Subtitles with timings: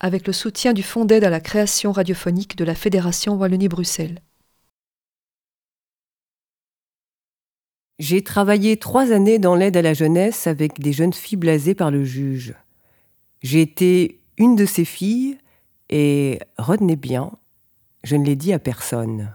[0.00, 4.20] avec le soutien du Fonds d'aide à la création radiophonique de la Fédération Wallonie-Bruxelles.
[7.98, 11.90] J'ai travaillé trois années dans l'aide à la jeunesse avec des jeunes filles blasées par
[11.90, 12.54] le juge.
[13.42, 15.36] J'ai été une de ces filles
[15.90, 17.32] et retenez bien,
[18.02, 19.34] je ne l'ai dit à personne.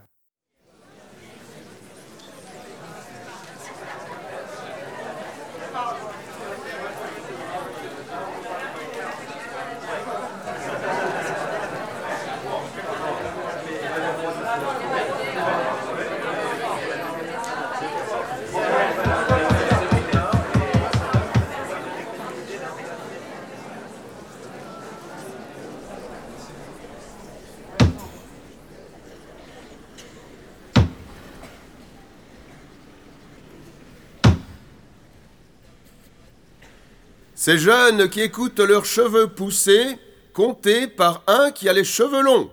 [37.46, 40.00] Ces jeunes qui écoutent leurs cheveux pousser,
[40.34, 42.52] comptés par un qui a les cheveux longs.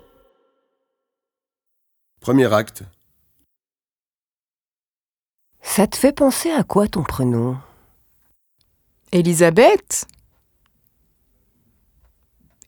[2.20, 2.82] Premier acte.
[5.62, 7.56] Ça te fait penser à quoi ton prénom?
[9.12, 10.06] Elisabeth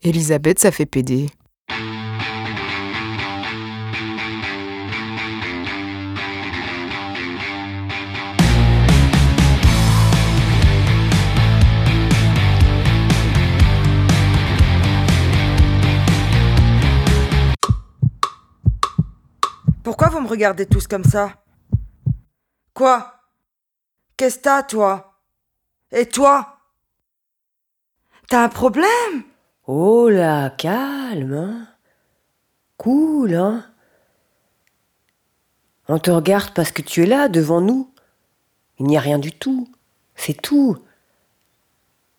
[0.00, 1.28] Elisabeth, ça fait PD.
[19.96, 21.44] Pourquoi vous me regardez tous comme ça?
[22.72, 23.14] Quoi?
[24.16, 25.20] Qu'est-ce que t'as, toi?
[25.92, 26.58] Et toi?
[28.28, 29.22] T'as un problème?
[29.68, 31.68] Oh là, calme, hein
[32.76, 33.64] Cool, hein
[35.86, 37.94] On te regarde parce que tu es là, devant nous.
[38.80, 39.72] Il n'y a rien du tout.
[40.16, 40.76] C'est tout.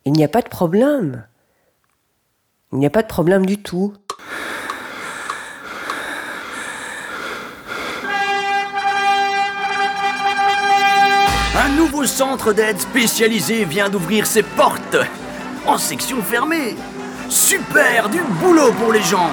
[0.06, 1.28] Il n'y a pas de problème.
[2.72, 3.94] Il n'y a pas de problème du tout.
[11.76, 14.98] Nouveau centre d'aide spécialisé vient d'ouvrir ses portes
[15.66, 16.76] en section fermée.
[17.30, 19.30] Super, du boulot pour les gens.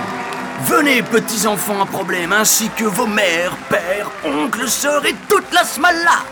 [0.64, 5.64] Venez, petits enfants à problème, ainsi que vos mères, pères, oncles, sœurs et toute la
[5.64, 6.24] smalla.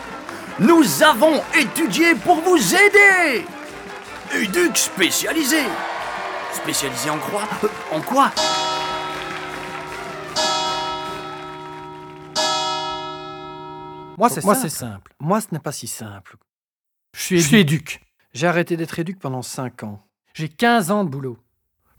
[0.58, 3.46] Nous avons étudié pour vous aider.
[4.34, 5.62] Éduc spécialisé.
[6.52, 7.42] Spécialisé en quoi?
[7.92, 8.30] En quoi?
[14.20, 15.14] Moi, c'est simple.
[15.18, 16.36] Moi, ce n'est pas si simple.
[17.14, 17.94] Je suis Je suis éduc.
[17.94, 18.06] éduc.
[18.34, 20.06] J'ai arrêté d'être éduc pendant 5 ans.
[20.34, 21.38] J'ai 15 ans de boulot.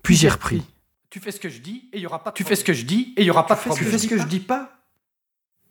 [0.04, 0.64] Puis j'ai repris.
[1.10, 2.64] Tu fais ce que je dis et il y aura pas de Tu fais ce
[2.64, 3.92] que je dis et il y aura pas de fais ce problème.
[3.92, 4.72] que Tu fais ce que je dis pas?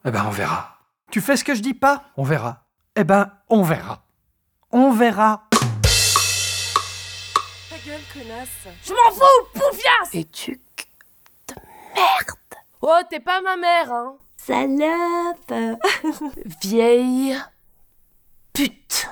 [0.04, 0.78] Eh ben, on verra.
[1.10, 2.10] Tu fais ce que je dis pas?
[2.16, 2.66] On verra.
[2.96, 4.04] Eh ben, on verra.
[4.72, 5.48] On verra.
[7.70, 8.48] Ta gueule, connasse.
[8.84, 10.58] Je m'en fous, poufiasse Éduc.
[12.82, 14.16] Oh, t'es pas ma mère, hein
[14.46, 15.52] Salope
[16.62, 17.36] Vieille
[18.54, 19.06] pute.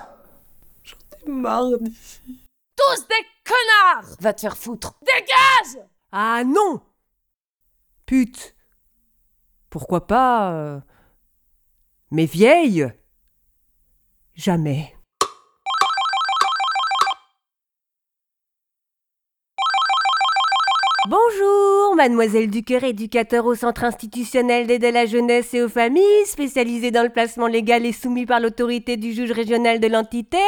[1.26, 2.46] Marre d'ici.
[2.74, 4.98] Tous des connards Va te faire foutre.
[5.02, 6.80] Dégage Ah non
[8.06, 8.56] Pute.
[9.68, 10.80] Pourquoi pas euh,
[12.10, 12.90] Mais vieille
[14.34, 14.96] Jamais.
[21.98, 27.02] Mademoiselle Ducœur, éducateur au centre institutionnel d'aide à la jeunesse et aux familles, spécialisé dans
[27.02, 30.38] le placement légal et soumis par l'autorité du juge régional de l'entité.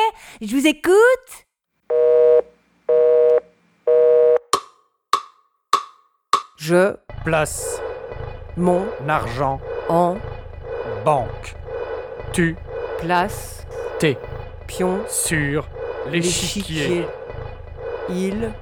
[0.41, 0.95] Je vous écoute
[6.57, 6.95] Je,
[7.25, 7.81] Place
[8.57, 10.19] mon, l'argent en,
[11.05, 11.57] banque.
[12.33, 12.55] Tu
[13.01, 13.67] place,
[13.99, 14.17] t'es
[14.69, 15.69] pion, sur
[16.13, 17.07] l'échiquier.
[18.09, 18.53] il,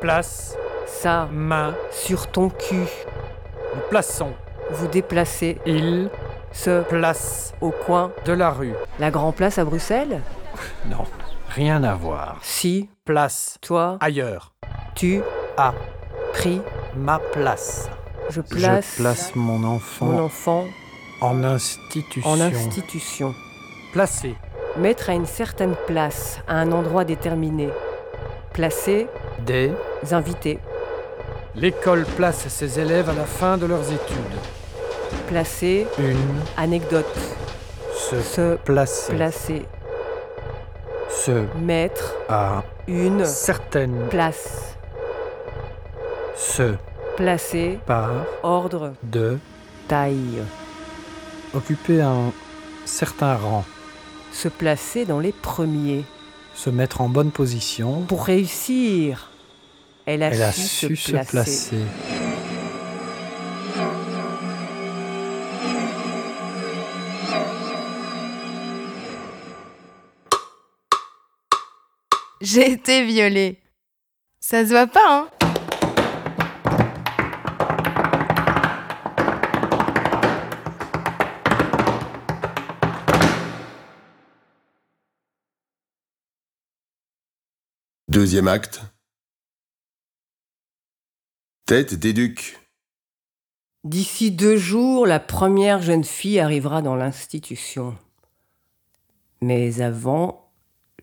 [0.00, 0.56] Place
[0.88, 1.74] ça, main.
[1.90, 2.88] sur ton cul.
[3.74, 4.32] Nous plaçons.
[4.70, 6.10] Vous déplacez, Il
[6.52, 8.74] ce, place au coin, de la rue.
[8.98, 10.20] la Grand Place à Bruxelles?
[10.86, 11.04] Non,
[11.50, 12.38] rien à voir.
[12.42, 14.52] Si, Place toi, ailleurs.
[14.94, 15.22] tu,
[15.56, 15.72] À
[16.32, 16.60] pris,
[16.96, 17.88] ma place.
[18.30, 20.64] je place, Je place mon enfant mon enfant
[21.20, 22.28] en institution.
[22.30, 23.34] en institution.
[23.92, 24.34] Placé.
[24.76, 27.70] Mettre à une certaine place, à un endroit déterminé.
[28.52, 29.06] Placer,
[29.40, 29.72] Des.
[30.12, 30.58] invités.
[31.60, 34.38] L'école place ses élèves à la fin de leurs études.
[35.26, 36.16] Placer, Une.
[36.56, 37.06] anecdote.
[37.96, 38.20] Se.
[38.20, 39.14] Se, Placer.
[39.14, 39.62] placer.
[41.08, 41.44] Se.
[41.58, 42.62] Mettre, À.
[42.86, 44.08] une, Certaines.
[44.08, 44.76] place.
[46.36, 46.74] Se.
[47.16, 48.10] Placer, Par.
[48.42, 49.38] ordre, De.
[49.88, 50.42] taille.
[51.54, 52.32] Occuper un
[52.84, 53.64] certain rang.
[54.32, 56.04] Se placer dans les premiers.
[56.54, 58.02] Se mettre en bonne position.
[58.02, 59.30] Pour réussir.
[60.10, 61.76] Elle a, Elle a su, su se placer.
[72.40, 73.60] J'ai été violée.
[74.40, 75.28] Ça se voit pas, hein
[88.08, 88.80] Deuxième acte.
[91.68, 92.58] Tête d'éduc.
[93.84, 97.94] D'ici deux jours, la première jeune fille arrivera dans l'institution.
[99.42, 100.50] Mais avant,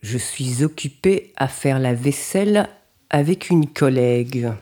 [0.02, 2.68] je suis occupée à faire la vaisselle
[3.12, 4.54] avec une collègue.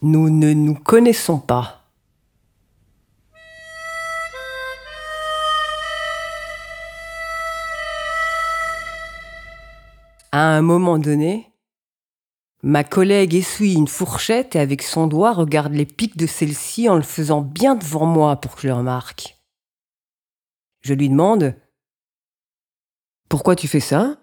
[0.00, 1.83] Nous ne nous connaissons pas.
[10.36, 11.52] À un moment donné,
[12.64, 16.96] ma collègue essuie une fourchette et avec son doigt regarde les pics de celle-ci en
[16.96, 19.38] le faisant bien devant moi pour que je le remarque.
[20.80, 21.54] Je lui demande
[23.28, 24.20] Pourquoi tu fais ça?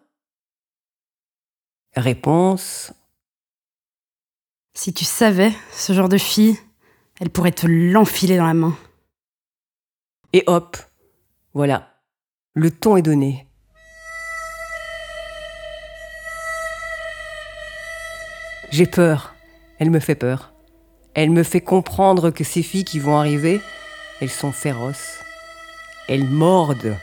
[1.96, 2.92] Réponse
[4.74, 6.60] Si tu savais, ce genre de fille,
[7.22, 8.78] elle pourrait te l'enfiler dans la main.
[10.34, 10.76] Et hop,
[11.54, 12.04] voilà,
[12.54, 13.48] le ton est donné.
[18.72, 19.36] J'ai peur.
[19.80, 20.54] Elle me fait peur.
[21.14, 23.60] Elle me fait comprendre que ces filles qui vont arriver,
[24.22, 25.20] elles sont féroces.
[26.08, 26.96] Elles mordent.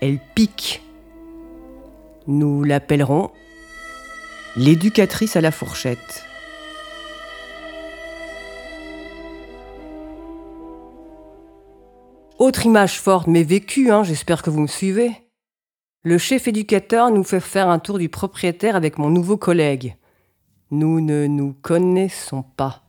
[0.00, 0.82] Elles piquent.
[2.28, 3.32] Nous l'appellerons
[4.56, 6.24] l'éducatrice à la fourchette.
[12.38, 15.10] Autre image forte mais vécue, hein, j'espère que vous me suivez.
[16.04, 19.96] Le chef éducateur nous fait faire un tour du propriétaire avec mon nouveau collègue.
[20.70, 22.82] Nous ne nous connaissons pas.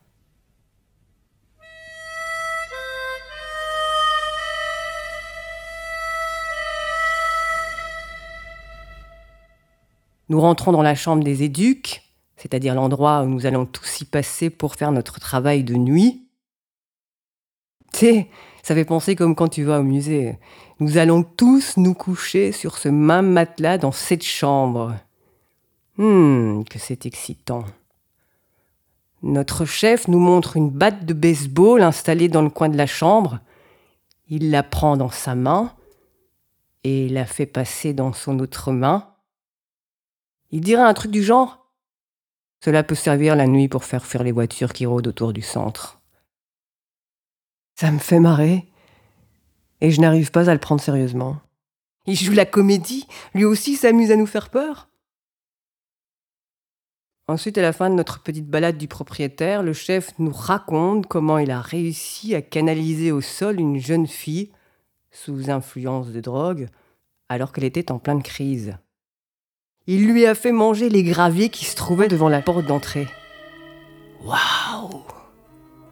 [10.28, 12.02] Nous rentrons dans la chambre des éduques,
[12.36, 16.28] c'est-à-dire l'endroit où nous allons tous y passer pour faire notre travail de nuit.
[17.92, 18.26] Tu
[18.62, 20.38] ça fait penser comme quand tu vas au musée.
[20.78, 24.94] Nous allons tous nous coucher sur ce même matelas dans cette chambre.
[25.98, 27.64] Hum, que c'est excitant.
[29.22, 33.40] Notre chef nous montre une batte de baseball installée dans le coin de la chambre.
[34.28, 35.74] Il la prend dans sa main
[36.84, 39.12] et la fait passer dans son autre main.
[40.50, 41.66] Il dirait un truc du genre
[42.64, 46.00] Cela peut servir la nuit pour faire fuir les voitures qui rôdent autour du centre.
[47.74, 48.68] Ça me fait marrer
[49.80, 51.38] et je n'arrive pas à le prendre sérieusement.
[52.06, 54.88] Il joue la comédie, lui aussi s'amuse à nous faire peur.
[57.30, 61.36] Ensuite, à la fin de notre petite balade du propriétaire, le chef nous raconte comment
[61.36, 64.50] il a réussi à canaliser au sol une jeune fille
[65.10, 66.68] sous influence de drogue
[67.28, 68.78] alors qu'elle était en pleine crise.
[69.86, 73.06] Il lui a fait manger les graviers qui se trouvaient devant la porte d'entrée.
[74.24, 75.02] Waouh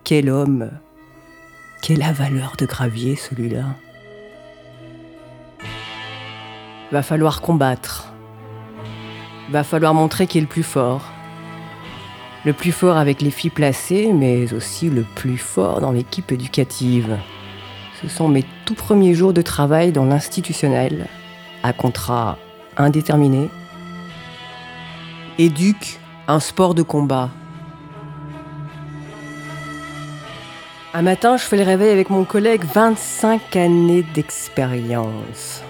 [0.05, 0.71] Quel homme
[1.83, 3.77] Quelle valeur de gravier celui-là
[6.93, 8.11] Va falloir combattre.
[9.51, 11.13] Va falloir montrer qui est le plus fort.
[12.47, 17.19] Le plus fort avec les filles placées, mais aussi le plus fort dans l'équipe éducative.
[18.01, 21.09] Ce sont mes tout premiers jours de travail dans l'institutionnel,
[21.65, 22.39] à contrat
[22.77, 23.49] indéterminé.
[25.39, 25.99] Éduque,
[26.29, 27.31] un sport de combat.
[30.95, 35.65] Un matin, je fais le réveil avec mon collègue, 25 années d'expérience.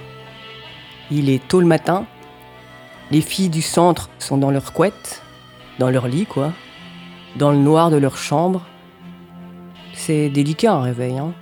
[1.10, 2.04] Il est tôt le matin.
[3.10, 5.22] Les filles du centre sont dans leur couette,
[5.78, 6.52] dans leur lit, quoi,
[7.36, 8.62] dans le noir de leur chambre.
[9.92, 11.32] C'est délicat un réveil, hein.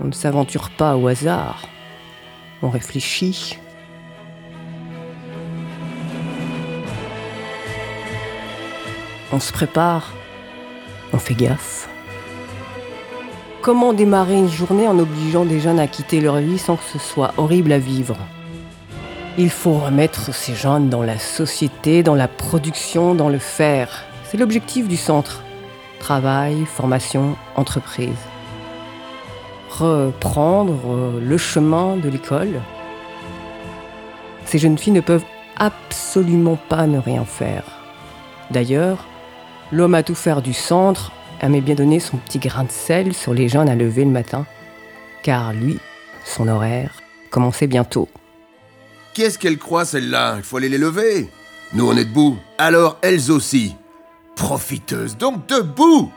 [0.00, 1.62] On ne s'aventure pas au hasard.
[2.62, 3.58] On réfléchit.
[9.32, 10.12] On se prépare.
[11.12, 11.88] On fait gaffe.
[13.60, 16.98] Comment démarrer une journée en obligeant des jeunes à quitter leur vie sans que ce
[16.98, 18.16] soit horrible à vivre?
[19.36, 24.04] Il faut remettre ces jeunes dans la société, dans la production, dans le faire.
[24.30, 25.42] C'est l'objectif du centre.
[26.00, 28.10] Travail, formation, entreprise.
[29.70, 32.60] Reprendre le chemin de l'école.
[34.44, 35.24] Ces jeunes filles ne peuvent
[35.56, 37.64] absolument pas ne rien faire.
[38.50, 39.06] D'ailleurs,
[39.72, 43.32] l'homme à tout faire du centre aimait bien donner son petit grain de sel sur
[43.32, 44.46] les jeunes à lever le matin,
[45.22, 45.78] car lui,
[46.24, 48.08] son horaire, commencer bientôt.
[49.14, 51.28] Qu'est-ce qu'elles croient, celles-là Il faut aller les lever.
[51.72, 52.36] Nous, on est debout.
[52.58, 53.74] Alors, elles aussi.
[54.38, 56.12] Profiteuses, donc debout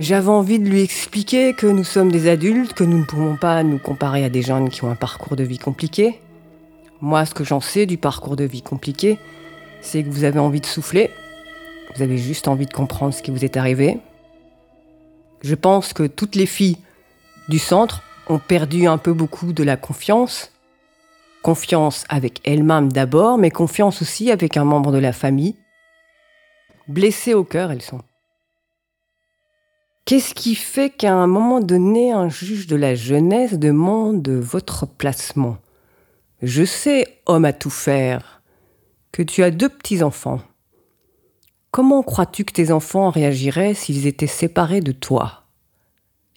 [0.00, 3.62] J'avais envie de lui expliquer que nous sommes des adultes, que nous ne pouvons pas
[3.62, 6.18] nous comparer à des jeunes qui ont un parcours de vie compliqué.
[7.02, 9.18] Moi, ce que j'en sais du parcours de vie compliqué,
[9.82, 11.10] c'est que vous avez envie de souffler,
[11.94, 13.98] vous avez juste envie de comprendre ce qui vous est arrivé.
[15.42, 16.78] Je pense que toutes les filles
[17.50, 20.52] du centre ont perdu un peu beaucoup de la confiance.
[21.46, 25.54] Confiance avec elles-mêmes d'abord, mais confiance aussi avec un membre de la famille.
[26.88, 28.00] Blessées au cœur, elles sont.
[30.06, 35.58] Qu'est-ce qui fait qu'à un moment donné, un juge de la jeunesse demande votre placement?
[36.42, 38.42] Je sais, homme à tout faire,
[39.12, 40.40] que tu as deux petits-enfants.
[41.70, 45.44] Comment crois-tu que tes enfants réagiraient s'ils étaient séparés de toi?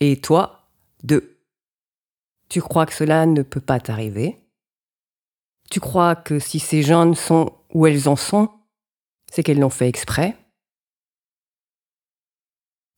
[0.01, 0.68] Et toi,
[1.01, 1.39] d'eux
[2.48, 4.38] Tu crois que cela ne peut pas t'arriver?
[5.70, 8.50] Tu crois que si ces jeunes sont où elles en sont,
[9.32, 10.36] c'est qu'elles l'ont fait exprès?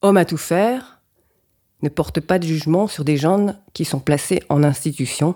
[0.01, 1.01] Homme à tout faire
[1.82, 5.36] ne porte pas de jugement sur des jeunes qui sont placés en institution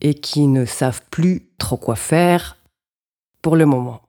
[0.00, 2.56] et qui ne savent plus trop quoi faire
[3.40, 4.02] pour le moment.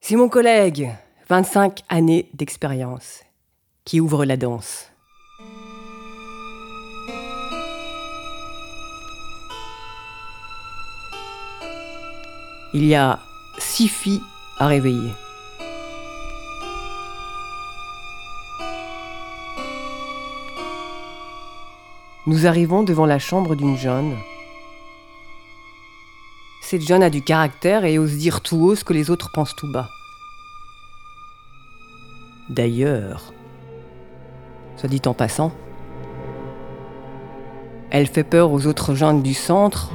[0.00, 0.90] C'est mon collègue,
[1.28, 3.22] 25 années d'expérience,
[3.84, 4.91] qui ouvre la danse.
[12.74, 13.18] Il y a
[13.58, 14.22] six filles
[14.58, 15.12] à réveiller.
[22.26, 24.16] Nous arrivons devant la chambre d'une jeune.
[26.62, 29.54] Cette jeune a du caractère et ose dire tout haut ce que les autres pensent
[29.54, 29.90] tout bas.
[32.48, 33.34] D'ailleurs,
[34.76, 35.52] soit dit en passant,
[37.90, 39.90] elle fait peur aux autres jeunes du centre,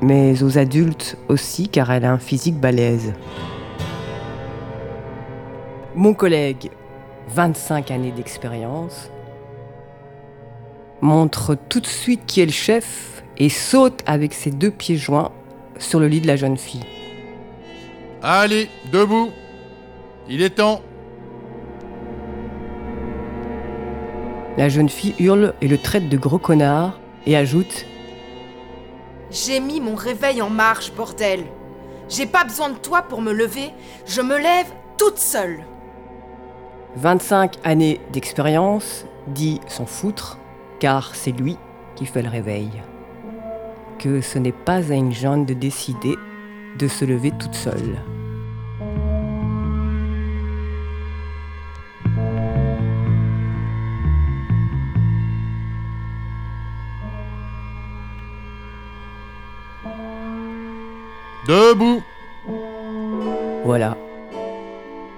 [0.00, 3.14] mais aux adultes aussi car elle a un physique balèze.
[5.94, 6.70] Mon collègue,
[7.28, 9.10] 25 années d'expérience,
[11.00, 15.32] montre tout de suite qui est le chef et saute avec ses deux pieds joints
[15.78, 16.84] sur le lit de la jeune fille.
[18.22, 19.30] Allez, debout
[20.28, 20.80] Il est temps
[24.56, 27.86] La jeune fille hurle et le traite de gros connard et ajoute
[29.34, 31.44] J'ai mis mon réveil en marche, bordel
[32.08, 33.72] J'ai pas besoin de toi pour me lever,
[34.06, 35.64] je me lève toute seule
[36.94, 40.38] 25 années d'expérience, dit s'en foutre,
[40.78, 41.56] car c'est lui
[41.96, 42.70] qui fait le réveil.
[43.98, 46.14] Que ce n'est pas à une jeune de décider
[46.78, 47.98] de se lever toute seule.
[61.46, 62.02] Debout
[63.64, 63.98] Voilà.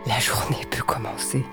[0.06, 1.44] La journée peut commencer.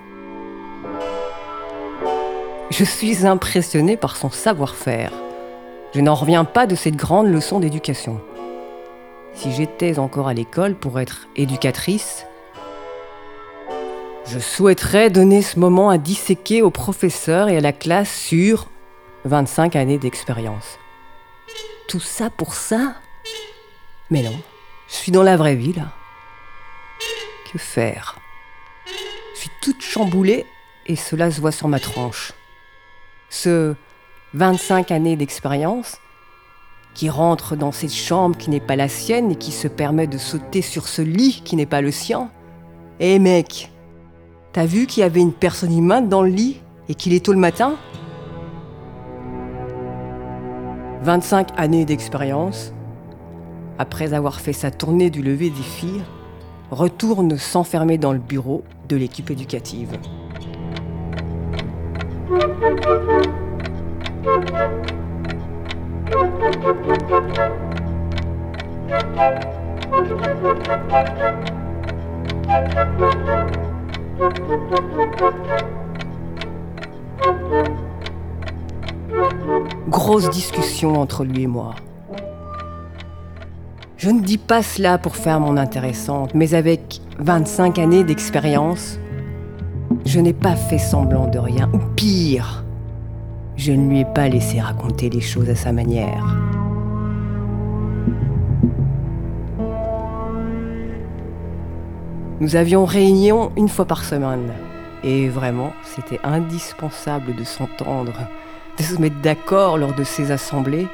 [2.70, 5.12] Je suis impressionné par son savoir-faire.
[5.94, 8.20] Je n'en reviens pas de cette grande leçon d'éducation.
[9.34, 12.26] Si j'étais encore à l'école pour être éducatrice,
[14.26, 18.66] je souhaiterais donner ce moment à disséquer aux professeurs et à la classe sur
[19.24, 20.78] 25 années d'expérience.
[21.86, 22.94] Tout ça pour ça?
[24.10, 24.34] Mais non,
[24.94, 25.88] je suis dans la vraie vie là.
[27.52, 28.16] Que faire?
[29.34, 30.46] Je suis toute chamboulée
[30.86, 32.32] et cela se voit sur ma tranche.
[33.28, 33.74] Ce
[34.34, 35.98] 25 années d'expérience
[36.94, 40.16] qui rentre dans cette chambre qui n'est pas la sienne et qui se permet de
[40.16, 42.30] sauter sur ce lit qui n'est pas le sien.
[43.00, 43.72] Eh mec,
[44.52, 47.32] t'as vu qu'il y avait une personne humaine dans le lit et qu'il est tôt
[47.32, 47.74] le matin?
[51.02, 52.72] 25 années d'expérience,
[53.78, 56.02] après avoir fait sa tournée du lever des filles,
[56.70, 59.98] retourne s'enfermer dans le bureau de l'équipe éducative.
[79.88, 81.74] Grosse discussion entre lui et moi.
[84.04, 88.98] Je ne dis pas cela pour faire mon intéressante, mais avec 25 années d'expérience,
[90.04, 92.66] je n'ai pas fait semblant de rien, ou pire,
[93.56, 96.36] je ne lui ai pas laissé raconter les choses à sa manière.
[102.40, 104.52] Nous avions réunion une fois par semaine.
[105.02, 108.12] Et vraiment, c'était indispensable de s'entendre,
[108.76, 110.88] de se mettre d'accord lors de ces assemblées,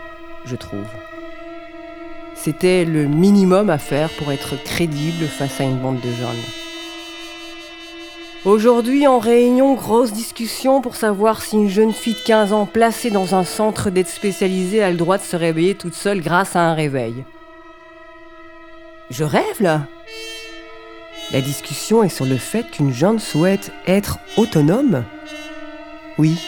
[0.45, 0.87] je trouve.
[2.43, 6.43] C'était le minimum à faire pour être crédible face à une bande de jeunes.
[8.47, 13.11] Aujourd'hui, en réunion, grosse discussion pour savoir si une jeune fille de 15 ans placée
[13.11, 16.61] dans un centre d'aide spécialisée a le droit de se réveiller toute seule grâce à
[16.61, 17.27] un réveil.
[19.11, 19.83] Je rêve là
[21.33, 25.05] La discussion est sur le fait qu'une jeune souhaite être autonome
[26.17, 26.41] Oui.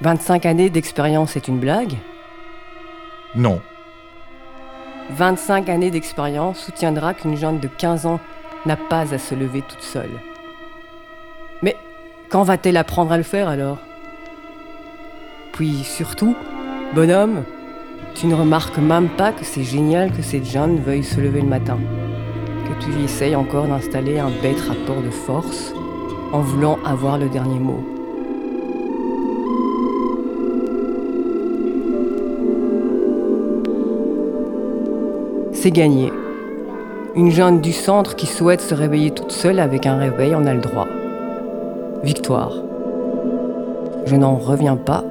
[0.00, 1.96] 25 années d'expérience est une blague?
[3.34, 3.60] Non.
[5.10, 8.20] 25 années d'expérience soutiendra qu'une jeune de 15 ans
[8.66, 10.20] n'a pas à se lever toute seule.
[11.62, 11.76] Mais
[12.28, 13.78] quand va-t-elle apprendre à le faire alors?
[15.52, 16.36] Puis surtout,
[16.94, 17.44] bonhomme,
[18.14, 21.48] tu ne remarques même pas que c'est génial que cette jeune veuille se lever le
[21.48, 21.78] matin.
[22.66, 25.74] Que tu essayes encore d'installer un bête rapport de force
[26.32, 27.99] en voulant avoir le dernier mot.
[35.62, 36.10] C'est gagné.
[37.14, 40.54] Une jeune du centre qui souhaite se réveiller toute seule avec un réveil en a
[40.54, 40.88] le droit.
[42.02, 42.54] Victoire.
[44.06, 45.04] Je n'en reviens pas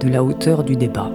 [0.00, 1.10] de la hauteur du débat.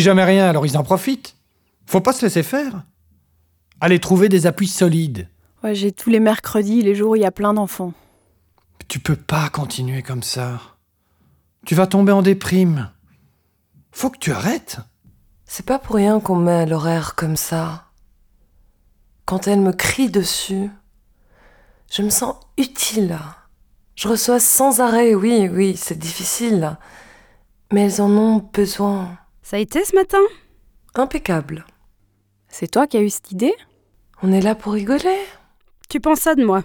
[0.00, 1.36] Jamais rien, alors ils en profitent.
[1.86, 2.84] Faut pas se laisser faire.
[3.80, 5.28] Allez trouver des appuis solides.
[5.62, 7.92] Ouais, j'ai tous les mercredis, les jours où il y a plein d'enfants.
[8.88, 10.60] Tu peux pas continuer comme ça.
[11.66, 12.90] Tu vas tomber en déprime.
[13.90, 14.78] Faut que tu arrêtes.
[15.44, 17.84] C'est pas pour rien qu'on met l'horaire comme ça.
[19.24, 20.70] Quand elle me crie dessus,
[21.90, 23.18] je me sens utile.
[23.94, 26.76] Je reçois sans arrêt, oui, oui, c'est difficile.
[27.72, 29.18] Mais elles en ont besoin.
[29.50, 30.18] Ça a été ce matin?
[30.94, 31.64] Impeccable.
[32.48, 33.54] C'est toi qui as eu cette idée?
[34.22, 35.22] On est là pour rigoler.
[35.88, 36.64] Tu penses ça de moi?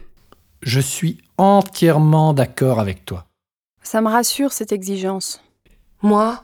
[0.61, 3.25] Je suis entièrement d'accord avec toi.
[3.83, 5.41] Ça me rassure cette exigence.
[6.01, 6.43] Moi,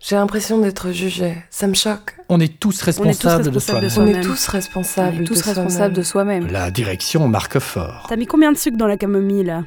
[0.00, 1.36] j'ai l'impression d'être jugée.
[1.50, 2.16] Ça me choque.
[2.30, 3.90] On est tous responsables de soi-même.
[3.98, 5.18] On est tous responsables.
[5.18, 6.40] On est tous de responsables de soi-même.
[6.44, 6.54] soi-même.
[6.54, 8.06] La direction marque fort.
[8.08, 9.64] T'as mis combien de sucre dans la camomille là?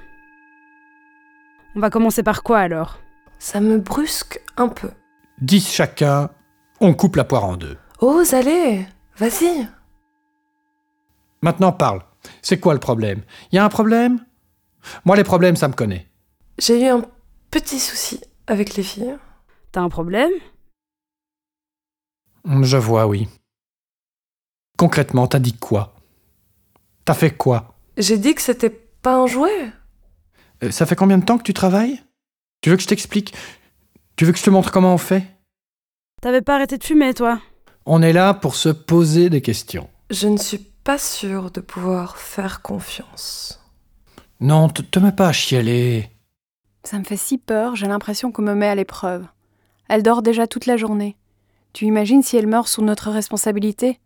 [1.76, 2.98] On va commencer par quoi alors?
[3.38, 4.90] Ça me brusque un peu.
[5.42, 6.30] 10 chacun,
[6.80, 7.78] on coupe la poire en deux.
[8.00, 8.86] Ose, allez,
[9.18, 9.68] vas-y.
[11.42, 12.02] Maintenant parle.
[12.42, 13.22] C'est quoi le problème?
[13.52, 14.26] Il y a un problème?
[15.06, 16.08] Moi les problèmes ça me connaît.
[16.58, 17.04] J'ai eu un
[17.52, 19.16] petit souci avec les filles.
[19.72, 20.32] T'as un problème?
[22.62, 23.28] Je vois, oui.
[24.78, 25.96] Concrètement, t'as dit quoi?
[27.04, 27.76] T'as fait quoi?
[27.98, 29.72] J'ai dit que c'était pas un jouet.
[30.64, 32.02] Euh, Ça fait combien de temps que tu travailles?
[32.62, 33.36] Tu veux que je t'explique?
[34.18, 35.28] Tu veux que je te montre comment on fait?
[36.24, 37.40] T'avais pas arrêté de fumer toi
[37.86, 39.88] On est là pour se poser des questions.
[40.10, 43.64] Je ne suis pas sûre de pouvoir faire confiance.
[44.40, 46.10] Non, te, te mets pas à chialer.
[46.84, 49.28] Ça me fait si peur, j'ai l'impression qu'on me met à l'épreuve.
[49.88, 51.16] Elle dort déjà toute la journée.
[51.74, 54.00] Tu imagines si elle meurt sous notre responsabilité?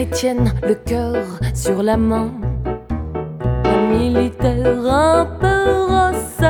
[0.00, 2.30] Chrétienne, le cœur sur la main.
[3.64, 6.48] La militaire un peu rosse.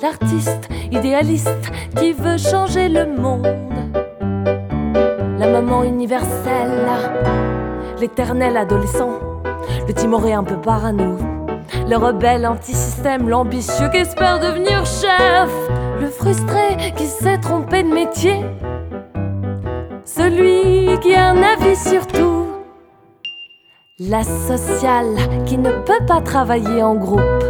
[0.00, 3.46] L'artiste idéaliste qui veut changer le monde.
[5.38, 6.88] La maman universelle.
[8.00, 9.18] L'éternel adolescent.
[9.86, 11.18] Le timoré un peu parano.
[11.86, 15.50] Le rebelle anti-système, l'ambitieux qui espère devenir chef.
[16.00, 18.40] Le frustré qui s'est trompé de métier.
[20.06, 22.46] Celui qui a un avis sur tout.
[23.98, 27.44] La sociale qui ne peut pas travailler en groupe.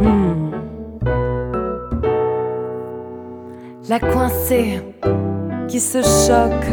[0.00, 0.50] Hmm.
[3.88, 4.82] La coincée
[5.68, 6.70] qui se choque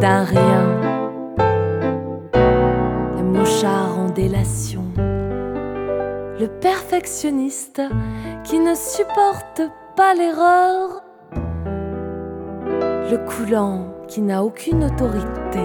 [0.00, 0.80] d'un rien.
[3.16, 4.84] Le mouchard en délation.
[4.96, 7.82] Le perfectionniste
[8.44, 9.62] qui ne supporte
[9.96, 11.02] pas l'erreur.
[13.10, 15.60] Le coulant qui n'a aucune autorité.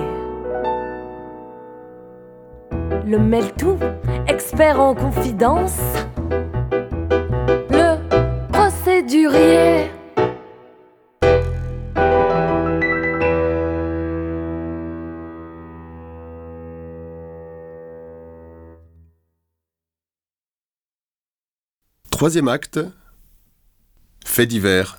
[3.05, 3.77] Le Meltou,
[4.27, 5.79] expert en confidence.
[7.69, 7.97] Le
[8.51, 9.91] procédurier.
[22.09, 22.79] Troisième acte,
[24.25, 24.97] fait divers.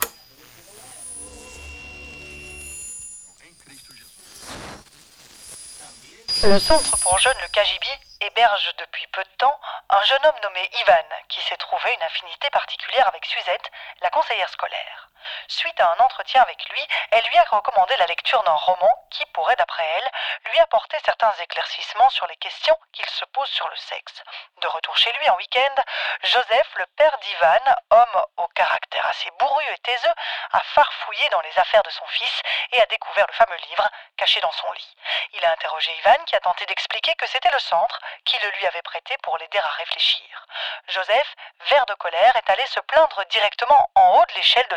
[6.48, 7.86] Le centre pour jeunes, le KGB,
[8.22, 12.48] héberge depuis peu de temps un jeune homme nommé Ivan qui s'est trouvé une affinité
[12.48, 15.10] particulière avec Suzette, la conseillère scolaire.
[15.48, 19.24] Suite à un entretien avec lui, elle lui a recommandé la lecture d'un roman qui
[19.26, 20.10] pourrait, d'après elle,
[20.50, 24.22] lui apporter certains éclaircissements sur les questions qu'il se pose sur le sexe.
[24.58, 25.74] De retour chez lui en week-end,
[26.22, 30.14] Joseph, le père d'Ivan, homme au caractère assez bourru et taiseux,
[30.52, 34.40] a farfouillé dans les affaires de son fils et a découvert le fameux livre caché
[34.40, 34.96] dans son lit.
[35.32, 38.66] Il a interrogé Ivan qui a tenté d'expliquer que c'était le centre qui le lui
[38.66, 40.46] avait prêté pour l'aider à réfléchir.
[40.88, 41.34] Joseph,
[41.68, 44.76] vert de colère, est allé se plaindre directement en haut de l'échelle de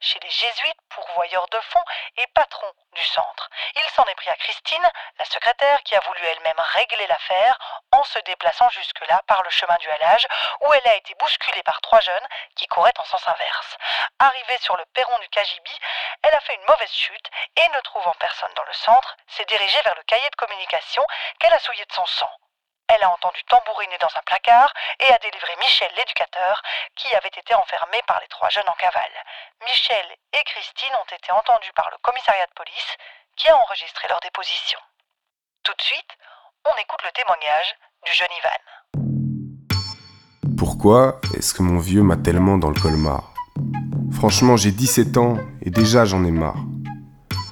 [0.00, 1.84] chez les jésuites pourvoyeurs de fonds
[2.16, 3.48] et patrons du centre.
[3.76, 7.58] Il s'en est pris à Christine, la secrétaire, qui a voulu elle-même régler l'affaire
[7.92, 10.26] en se déplaçant jusque-là par le chemin du halage,
[10.60, 13.76] où elle a été bousculée par trois jeunes qui couraient en sens inverse.
[14.18, 15.78] Arrivée sur le perron du Kajibi,
[16.22, 19.80] elle a fait une mauvaise chute et, ne trouvant personne dans le centre, s'est dirigée
[19.82, 21.06] vers le cahier de communication
[21.38, 22.30] qu'elle a souillé de son sang.
[22.90, 26.60] Elle a entendu tambouriner dans un placard et a délivré Michel l'éducateur,
[26.96, 29.14] qui avait été enfermé par les trois jeunes en cavale.
[29.62, 32.96] Michel et Christine ont été entendus par le commissariat de police,
[33.36, 34.80] qui a enregistré leur déposition.
[35.62, 36.18] Tout de suite,
[36.66, 37.76] on écoute le témoignage
[38.06, 38.58] du jeune Ivan.
[40.58, 43.30] Pourquoi est-ce que mon vieux m'a tellement dans le colmar?
[44.18, 46.58] Franchement, j'ai 17 ans et déjà j'en ai marre.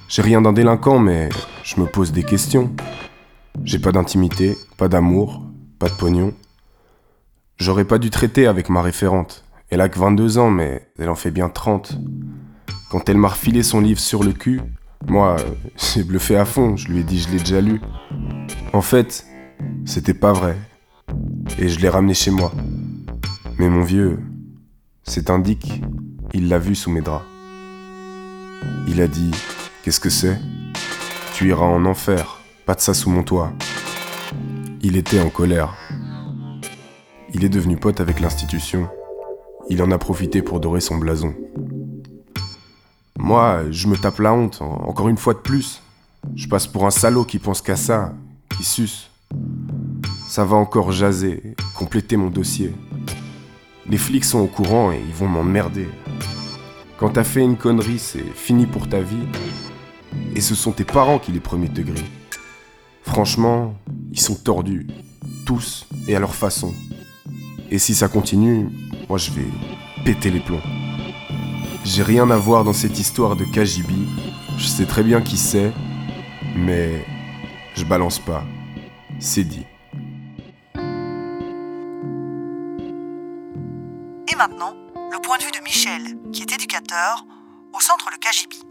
[0.09, 1.29] J'ai rien d'un délinquant, mais
[1.63, 2.75] je me pose des questions.
[3.63, 5.43] J'ai pas d'intimité, pas d'amour,
[5.77, 6.33] pas de pognon.
[7.57, 9.43] J'aurais pas dû traiter avec ma référente.
[9.69, 11.99] Elle a que 22 ans, mais elle en fait bien 30.
[12.89, 14.61] Quand elle m'a refilé son livre sur le cul,
[15.05, 15.35] moi,
[15.75, 17.81] j'ai bluffé à fond, je lui ai dit je l'ai déjà lu.
[18.71, 19.27] En fait,
[19.83, 20.55] c'était pas vrai.
[21.57, 22.53] Et je l'ai ramené chez moi.
[23.57, 24.17] Mais mon vieux,
[25.03, 25.81] c'est un dick,
[26.33, 27.25] il l'a vu sous mes draps.
[28.87, 29.31] Il a dit
[29.83, 30.39] Qu'est-ce que c'est?
[31.33, 32.37] Tu iras en enfer.
[32.65, 33.51] Pas de ça sous mon toit.
[34.81, 35.75] Il était en colère.
[37.33, 38.87] Il est devenu pote avec l'institution.
[39.69, 41.33] Il en a profité pour dorer son blason.
[43.17, 45.81] Moi, je me tape la honte, encore une fois de plus.
[46.33, 48.13] Je passe pour un salaud qui pense qu'à ça,
[48.55, 49.09] qui suce.
[50.29, 52.73] Ça va encore jaser, compléter mon dossier.
[53.89, 55.89] Les flics sont au courant et ils vont m'emmerder.
[56.97, 59.27] Quand t'as fait une connerie, c'est fini pour ta vie.
[60.35, 62.18] Et ce sont tes parents qui les premiers grillent.
[63.09, 63.73] Franchement,
[64.11, 64.85] ils sont tordus.
[65.43, 66.75] Tous et à leur façon.
[67.71, 68.69] Et si ça continue,
[69.09, 69.47] moi je vais
[70.05, 70.61] péter les plombs.
[71.83, 74.07] J'ai rien à voir dans cette histoire de Kajibi.
[74.59, 75.73] Je sais très bien qui c'est,
[76.55, 77.03] mais
[77.73, 78.43] je balance pas.
[79.19, 79.65] C'est dit.
[84.31, 84.75] Et maintenant,
[85.11, 87.25] le point de vue de Michel, qui est éducateur,
[87.73, 88.68] au centre le Kajibi.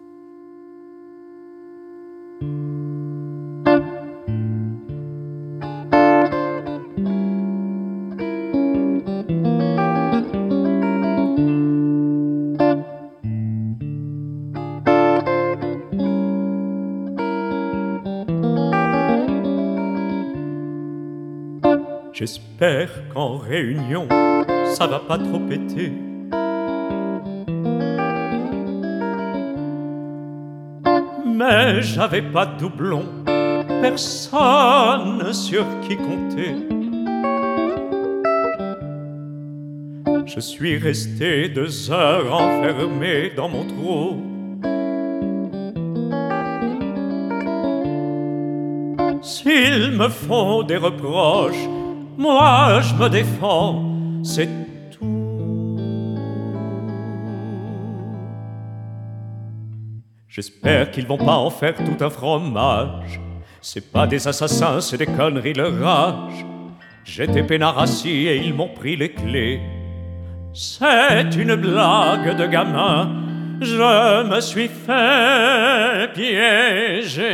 [22.29, 24.07] J'espère qu'en réunion,
[24.75, 25.93] ça va pas trop péter.
[31.25, 33.07] Mais j'avais pas de doublon,
[33.81, 36.55] personne sur qui compter.
[40.27, 44.23] Je suis resté deux heures enfermé dans mon trou.
[49.23, 51.78] S'ils me font des reproches,
[52.19, 53.83] moi je me défends,
[54.23, 54.49] c'est
[54.91, 55.79] tout.
[60.29, 63.21] J'espère qu'ils vont pas en faire tout un fromage.
[63.61, 66.45] C'est pas des assassins, c'est des conneries, le rage.
[67.05, 69.61] J'étais peinard assis et ils m'ont pris les clés.
[70.53, 73.11] C'est une blague de gamin,
[73.61, 77.29] je me suis fait piéger.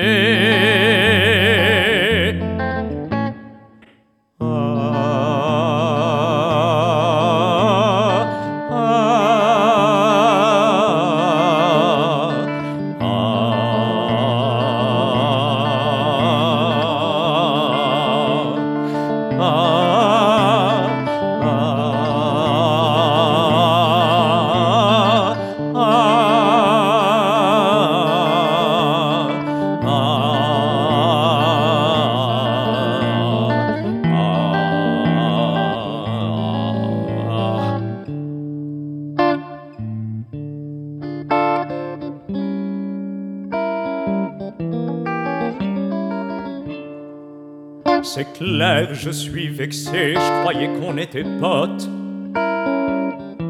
[48.05, 51.89] C'est clair, je suis vexé, je croyais qu'on était potes.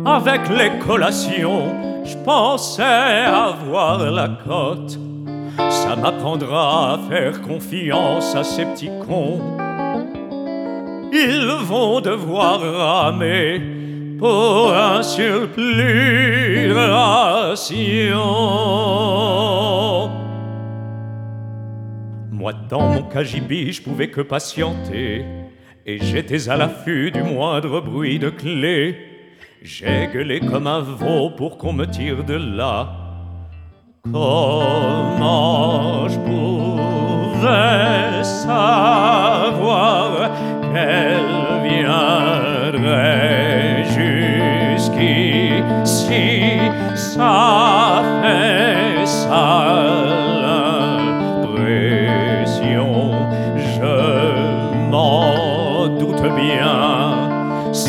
[0.06, 4.96] Avec les collations, je pensais avoir la cote.
[5.68, 9.40] Ça m'apprendra à faire confiance à ces petits cons.
[11.12, 13.60] Ils vont devoir ramer
[14.20, 18.14] pour un surplus de ration.
[22.44, 25.24] Moi, dans mon cagibi, je pouvais que patienter,
[25.86, 28.98] et j'étais à l'affût du moindre bruit de clé.
[29.62, 32.90] J'ai gueulé comme un veau pour qu'on me tire de là.
[34.12, 40.30] Comment je pouvais savoir
[40.70, 43.84] qu'elle viendrait
[44.76, 46.58] jusqu'ici?
[46.94, 50.03] Ça fait sale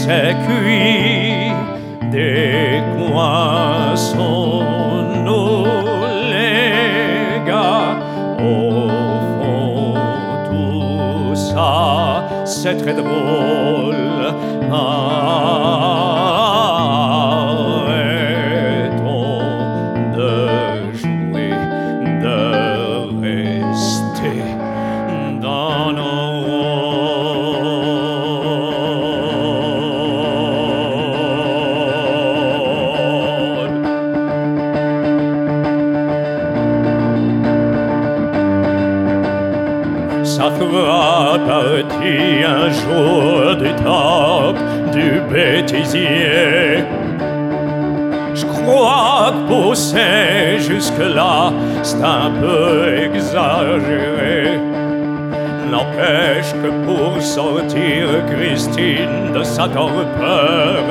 [0.07, 1.51] cuit
[2.11, 4.63] des coins sont
[5.23, 5.65] nos
[6.29, 7.97] les gars.
[8.39, 8.87] Au
[9.41, 9.93] fond,
[10.49, 13.64] tout ça, c'est très drôle.
[41.49, 44.57] Un jour du top
[44.91, 46.83] du bêtisier?
[48.33, 51.51] Je crois que pousser jusque-là,
[51.83, 54.59] c'est un peu exagéré.
[55.71, 60.83] N'empêche que pour sortir Christine de sa torpeur,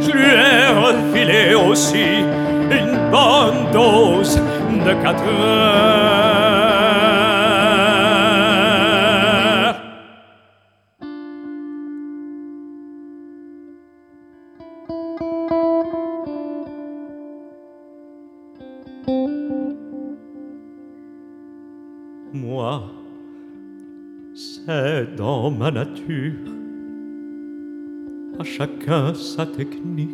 [0.00, 2.24] je lui ai refilé aussi
[2.70, 4.40] une bonne dose
[4.86, 6.01] de quatre heures.
[28.38, 30.08] À chacun sa technique.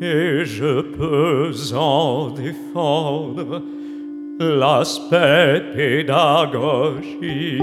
[0.00, 3.62] Et je peux en défendre
[4.38, 7.60] l'aspect pédagogique.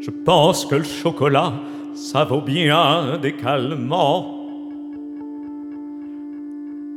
[0.00, 1.52] Je pense que le chocolat,
[1.94, 4.36] ça vaut bien des calmants.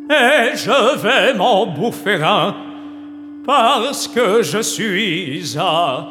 [0.10, 2.56] Et je vais m'en bouffer un
[3.46, 6.10] parce que je suis à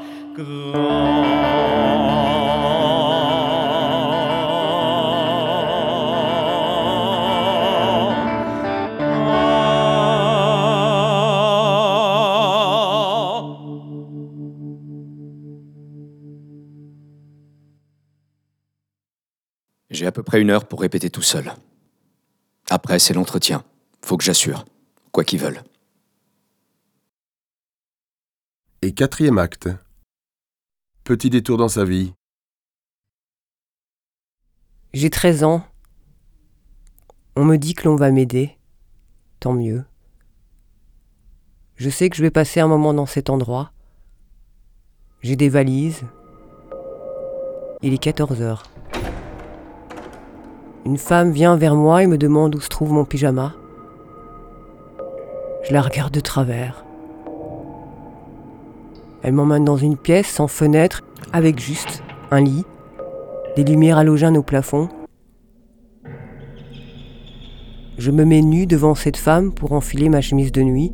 [19.92, 21.52] J'ai à peu près une heure pour répéter tout seul.
[22.70, 23.62] Après, c'est l'entretien.
[24.04, 24.64] Faut que j'assure,
[25.12, 25.62] quoi qu'ils veulent.
[28.84, 29.68] Et quatrième acte.
[31.04, 32.14] Petit détour dans sa vie.
[34.92, 35.64] J'ai 13 ans.
[37.36, 38.58] On me dit que l'on va m'aider.
[39.38, 39.84] Tant mieux.
[41.76, 43.70] Je sais que je vais passer un moment dans cet endroit.
[45.20, 46.02] J'ai des valises.
[47.82, 48.64] Il est 14 heures.
[50.84, 53.54] Une femme vient vers moi et me demande où se trouve mon pyjama.
[55.62, 56.84] Je la regarde de travers.
[59.22, 62.64] Elle m'emmène dans une pièce sans fenêtre, avec juste un lit,
[63.54, 64.88] des lumières halogènes au plafond.
[67.98, 70.92] Je me mets nu devant cette femme pour enfiler ma chemise de nuit.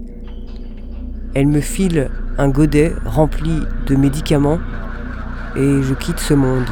[1.35, 4.59] Elle me file un godet rempli de médicaments
[5.57, 6.69] et je quitte ce monde.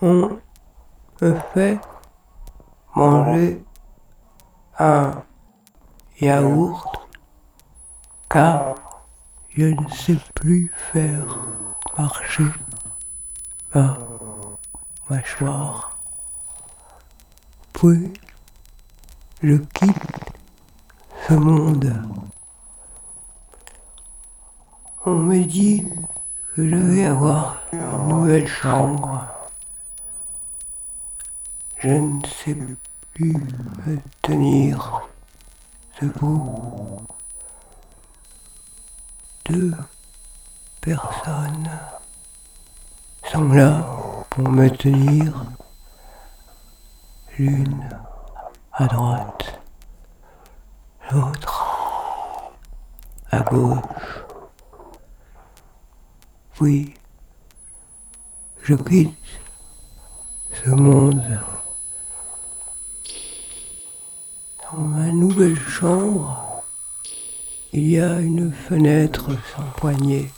[0.00, 0.38] On
[1.20, 1.78] me fait
[2.94, 3.62] manger
[4.78, 5.22] un
[6.20, 7.08] yaourt
[8.28, 8.74] car
[9.50, 11.26] je ne sais plus faire
[11.98, 12.44] marcher
[13.74, 13.98] ma
[15.08, 15.98] mâchoire.
[17.72, 18.12] Puis
[19.42, 20.32] je quitte
[21.26, 21.92] ce monde.
[25.04, 25.86] On me dit
[26.54, 29.39] que je vais avoir une nouvelle chambre.
[31.82, 32.56] Je ne sais
[33.14, 35.08] plus me tenir
[35.98, 37.00] debout.
[39.46, 39.72] Deux
[40.82, 41.70] personnes
[43.32, 43.82] sont là
[44.28, 45.46] pour me tenir.
[47.38, 47.88] L'une
[48.74, 49.60] à droite,
[51.10, 52.52] l'autre
[53.30, 54.24] à gauche.
[56.60, 56.92] Oui,
[58.64, 59.16] je quitte
[60.52, 61.40] ce monde.
[64.72, 66.62] Dans ma nouvelle chambre,
[67.72, 70.30] il y a une fenêtre sans poignée,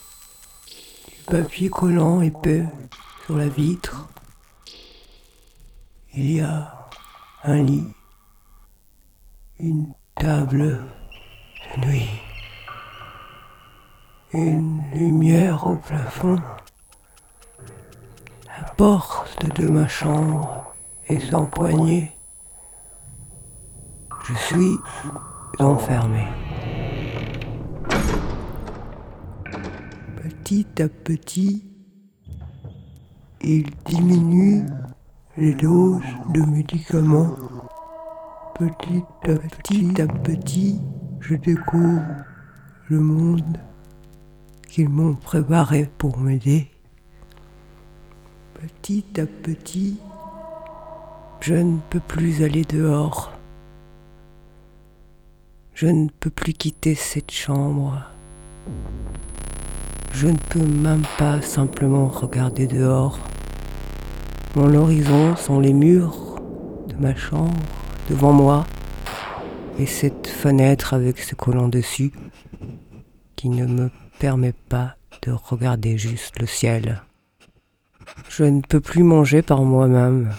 [1.08, 2.64] du papier collant épais
[3.26, 4.08] sur la vitre.
[6.14, 6.88] Il y a
[7.44, 7.88] un lit,
[9.58, 10.80] une table
[11.76, 12.08] de nuit,
[14.32, 16.40] une lumière au plafond.
[18.46, 20.74] La porte de ma chambre
[21.08, 22.12] est sans poignée.
[24.24, 24.78] Je suis
[25.58, 26.24] enfermé.
[30.22, 31.64] Petit à petit,
[33.40, 34.64] il diminue
[35.36, 36.00] les doses
[36.32, 37.34] de médicaments.
[38.54, 40.80] Petit à petit à petit,
[41.20, 42.04] je découvre
[42.88, 43.58] le monde
[44.68, 46.70] qu'ils m'ont préparé pour m'aider.
[48.54, 49.98] Petit à petit,
[51.40, 53.32] je ne peux plus aller dehors.
[55.82, 58.04] Je ne peux plus quitter cette chambre.
[60.12, 63.18] Je ne peux même pas simplement regarder dehors.
[64.54, 66.40] Mon horizon sont les murs
[66.86, 67.58] de ma chambre
[68.08, 68.64] devant moi
[69.76, 72.12] et cette fenêtre avec ce collant dessus
[73.34, 73.90] qui ne me
[74.20, 77.02] permet pas de regarder juste le ciel.
[78.28, 80.30] Je ne peux plus manger par moi-même.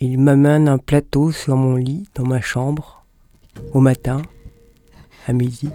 [0.00, 2.95] Il m'amène un plateau sur mon lit dans ma chambre,
[3.72, 4.22] au matin,
[5.26, 5.68] à midi,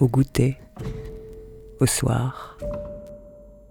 [0.00, 0.56] au goûter,
[1.80, 2.58] au soir,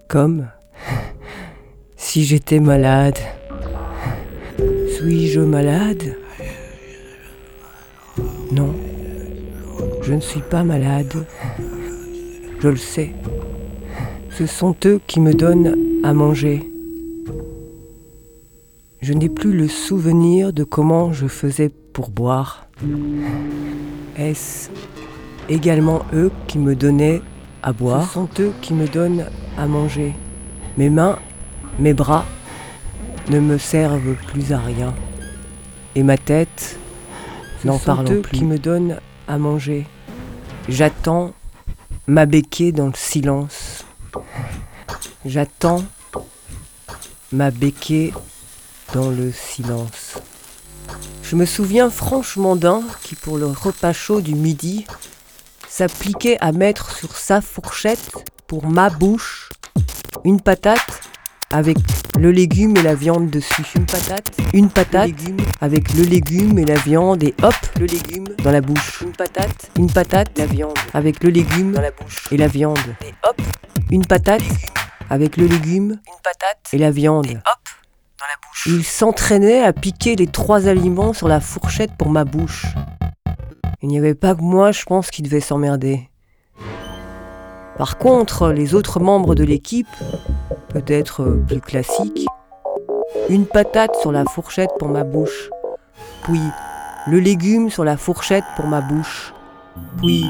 [0.08, 0.48] comme
[1.96, 3.18] si j'étais malade.
[4.96, 6.16] Suis-je malade?
[8.52, 8.74] Non,
[10.02, 11.26] je ne suis pas malade.
[12.60, 13.12] Je le sais.
[14.30, 16.70] Ce sont eux qui me donnent à manger.
[19.02, 22.68] Je n'ai plus le souvenir de comment je faisais pour boire.
[24.18, 24.70] Est-ce
[25.50, 27.22] également eux qui me donnaient
[27.62, 29.26] à boire Ce sont eux qui me donnent
[29.58, 30.14] à manger.
[30.78, 31.20] Mes mains,
[31.80, 32.26] mes bras
[33.30, 34.94] ne me servent plus à rien.
[35.96, 36.78] Et ma tête,
[37.64, 38.40] n'en parlons eux plus.
[38.40, 39.86] qui me donnent à manger.
[40.68, 41.34] J'attends
[42.08, 43.86] ma béquée dans le silence.
[45.26, 45.84] J'attends
[47.32, 48.14] ma béquée
[48.94, 50.03] dans le silence.
[51.34, 54.86] Je me souviens franchement d'un qui, pour le repas chaud du midi,
[55.68, 58.12] s'appliquait à mettre sur sa fourchette,
[58.46, 59.50] pour ma bouche,
[60.26, 61.02] une patate
[61.50, 61.80] avec
[62.20, 63.66] le légume et la viande dessus.
[63.74, 65.10] Une patate, une patate
[65.60, 69.02] avec le légume et la viande et hop, le légume dans la bouche.
[69.02, 72.78] Une patate, une patate, la viande avec le légume dans la bouche et la viande.
[73.02, 73.42] Et hop,
[73.90, 74.44] une patate
[75.10, 77.26] avec le légume, une patate et la viande.
[77.26, 77.83] Et hop,
[78.66, 82.66] Il s'entraînait à piquer les trois aliments sur la fourchette pour ma bouche.
[83.82, 86.10] Il n'y avait pas que moi, je pense, qui devait s'emmerder.
[87.78, 89.88] Par contre, les autres membres de l'équipe,
[90.70, 92.26] peut-être plus classiques,
[93.30, 95.50] une patate sur la fourchette pour ma bouche,
[96.24, 96.42] puis
[97.08, 99.34] le légume sur la fourchette pour ma bouche,
[99.98, 100.26] puis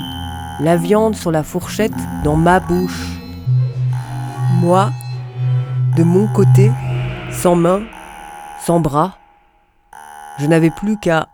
[0.60, 3.08] la viande sur la fourchette dans ma bouche.
[4.62, 4.90] Moi,
[5.96, 6.72] de mon côté,
[7.34, 7.84] sans main,
[8.62, 9.18] sans bras,
[10.40, 11.28] je n'avais plus qu'à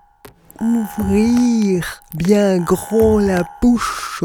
[0.60, 4.24] ouvrir bien grand la bouche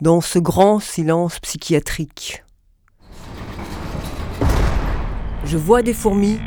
[0.00, 2.44] dans ce grand silence psychiatrique.
[5.44, 6.38] Je vois des fourmis,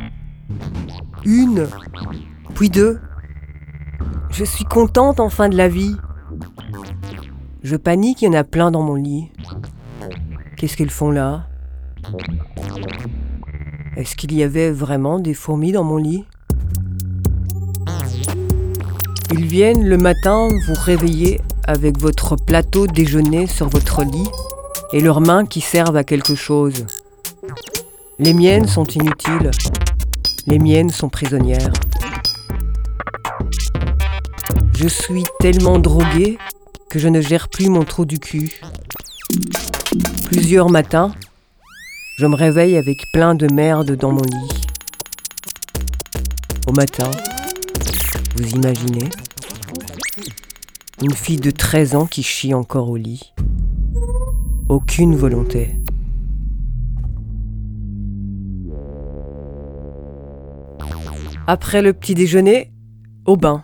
[1.25, 1.67] une,
[2.55, 2.99] puis deux.
[4.29, 5.95] Je suis contente enfin de la vie.
[7.63, 9.31] Je panique, il y en a plein dans mon lit.
[10.57, 11.47] Qu'est-ce qu'elles font là?
[13.97, 16.23] Est-ce qu'il y avait vraiment des fourmis dans mon lit?
[19.31, 24.29] Ils viennent le matin vous réveiller avec votre plateau déjeuner sur votre lit
[24.93, 26.85] et leurs mains qui servent à quelque chose.
[28.19, 29.49] Les miennes sont inutiles.
[30.45, 31.73] Les miennes sont prisonnières.
[34.75, 36.37] Je suis tellement droguée
[36.91, 38.61] que je ne gère plus mon trou du cul.
[40.25, 41.13] Plusieurs matins,
[42.17, 44.61] je me réveille avec plein de merde dans mon lit.
[46.65, 47.11] Au matin,
[48.35, 49.07] vous imaginez
[51.03, 53.35] Une fille de 13 ans qui chie encore au lit.
[54.67, 55.79] Aucune volonté.
[61.45, 62.73] Après le petit déjeuner,
[63.25, 63.63] au bain.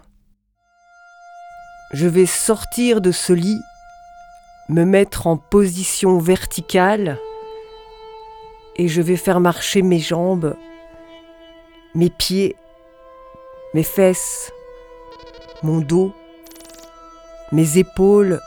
[1.91, 3.59] Je vais sortir de ce lit,
[4.69, 7.17] me mettre en position verticale
[8.75, 10.55] et je vais faire marcher mes jambes,
[11.95, 12.55] mes pieds,
[13.73, 14.51] mes fesses,
[15.61, 16.11] mon dos,
[17.51, 18.39] mes épaules,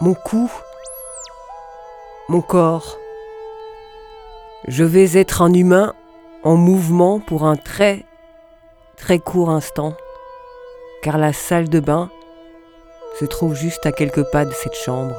[0.00, 0.50] mon cou,
[2.28, 2.98] mon corps.
[4.68, 5.94] Je vais être un humain
[6.42, 8.04] en mouvement pour un très
[8.96, 9.94] très court instant,
[11.02, 12.10] car la salle de bain
[13.18, 15.16] se trouve juste à quelques pas de cette chambre.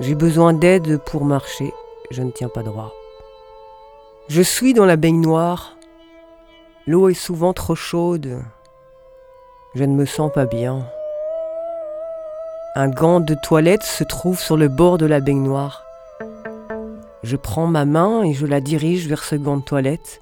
[0.00, 1.72] J'ai besoin d'aide pour marcher,
[2.12, 2.92] je ne tiens pas droit.
[4.28, 5.76] Je suis dans la baignoire,
[6.86, 8.42] l'eau est souvent trop chaude,
[9.74, 10.86] je ne me sens pas bien.
[12.74, 15.84] Un gant de toilette se trouve sur le bord de la baignoire.
[17.22, 20.20] Je prends ma main et je la dirige vers ce gant de toilette.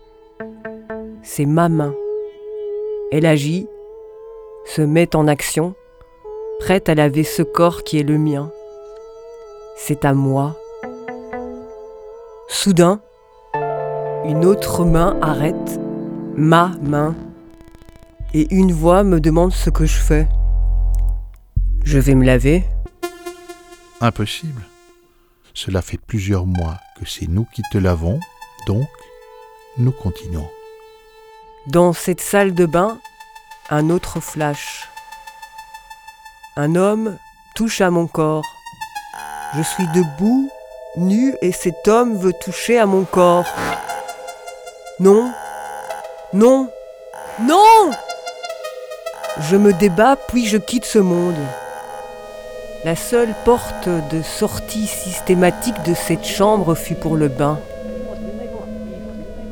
[1.23, 1.95] C'est ma main.
[3.13, 3.69] Elle agit,
[4.65, 5.75] se met en action,
[6.59, 8.51] prête à laver ce corps qui est le mien.
[9.77, 10.57] C'est à moi.
[12.53, 13.01] Soudain,
[14.25, 15.81] une autre main arrête
[16.37, 17.15] ma main
[18.35, 20.29] et une voix me demande ce que je fais.
[21.85, 22.65] Je vais me laver.
[24.01, 24.63] Impossible.
[25.55, 28.19] Cela fait plusieurs mois que c'est nous qui te lavons,
[28.67, 28.89] donc
[29.79, 30.51] nous continuons.
[31.69, 32.99] Dans cette salle de bain,
[33.71, 34.89] un autre flash.
[36.57, 37.17] Un homme
[37.55, 38.45] touche à mon corps.
[39.57, 40.51] Je suis debout,
[40.97, 43.47] nu, et cet homme veut toucher à mon corps.
[44.99, 45.31] Non,
[46.33, 46.69] non,
[47.41, 47.91] non
[49.39, 51.37] Je me débats, puis je quitte ce monde.
[52.85, 57.59] La seule porte de sortie systématique de cette chambre fut pour le bain.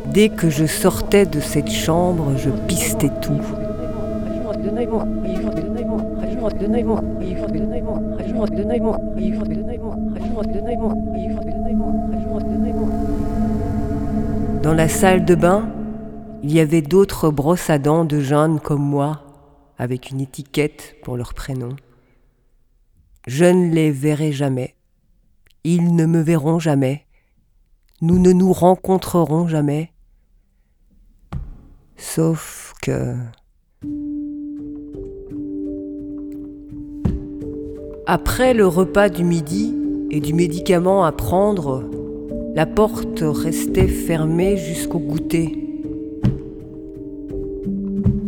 [0.07, 3.41] Dès que je sortais de cette chambre, je pistais tout.
[14.69, 15.73] Dans la salle de bain,
[16.43, 19.23] il y avait d'autres brosses à dents de jeunes comme moi,
[19.79, 21.75] avec une étiquette pour leur prénom.
[23.27, 24.75] Je ne les verrai jamais.
[25.65, 27.07] Ils ne me verront jamais.
[28.03, 29.91] Nous ne nous rencontrerons jamais.
[31.97, 33.17] Sauf que...
[38.07, 39.75] Après le repas du midi
[40.11, 41.89] et du médicament à prendre,
[42.55, 45.69] la porte restait fermée jusqu'au goûter.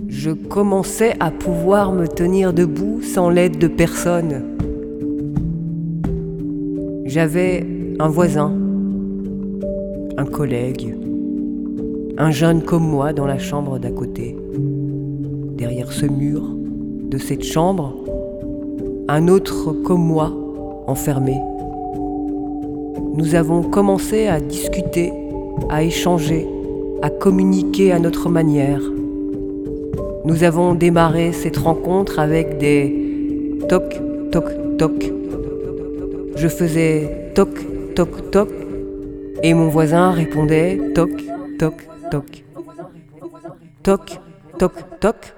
[0.09, 4.43] Je commençais à pouvoir me tenir debout sans l'aide de personne.
[7.07, 7.67] J'avais
[7.99, 8.53] un voisin,
[10.17, 10.95] un collègue,
[12.19, 14.37] un jeune comme moi dans la chambre d'à côté.
[15.57, 16.43] Derrière ce mur
[17.11, 17.97] de cette chambre,
[19.09, 20.33] un autre comme moi
[20.87, 21.37] enfermé.
[23.15, 25.13] Nous avons commencé à discuter,
[25.69, 26.47] à échanger,
[27.03, 28.81] à communiquer à notre manière.
[30.25, 34.01] Nous avons démarré cette rencontre avec des toc,
[34.31, 34.45] toc,
[34.79, 35.13] toc.
[36.37, 37.51] Je faisais toc,
[37.95, 38.51] toc, toc,
[39.43, 41.11] et mon voisin répondait toc,
[41.59, 41.75] toc,
[42.11, 42.45] toc.
[43.83, 44.21] Toc,
[44.59, 45.35] toc, toc,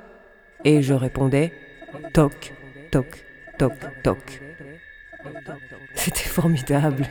[0.65, 1.53] et je répondais
[2.13, 2.53] toc,
[2.91, 3.25] toc,
[3.59, 4.43] toc, toc.
[5.95, 7.07] C'était formidable.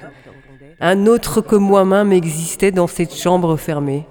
[0.84, 4.08] Un autre que moi-même existait dans cette chambre fermée.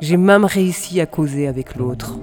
[0.00, 2.20] J'ai même réussi à causer avec l'autre.